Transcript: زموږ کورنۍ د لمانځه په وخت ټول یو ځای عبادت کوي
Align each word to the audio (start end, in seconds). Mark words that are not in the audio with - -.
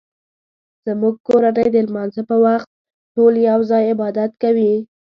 زموږ 0.85 1.15
کورنۍ 1.27 1.67
د 1.71 1.77
لمانځه 1.87 2.21
په 2.29 2.35
وخت 2.45 2.67
ټول 3.15 3.33
یو 3.49 3.59
ځای 3.69 3.83
عبادت 3.93 4.31
کوي 4.43 4.73